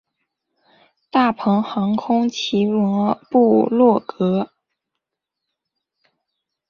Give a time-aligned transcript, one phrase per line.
[1.11, 4.49] 大鹏航空奇摩部落格